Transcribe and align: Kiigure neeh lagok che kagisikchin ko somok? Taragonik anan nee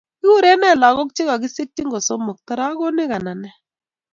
Kiigure 0.19 0.51
neeh 0.57 0.77
lagok 0.81 1.09
che 1.15 1.23
kagisikchin 1.29 1.87
ko 1.93 1.99
somok? 2.09 2.37
Taragonik 2.47 3.11
anan 3.17 3.39
nee 3.41 3.55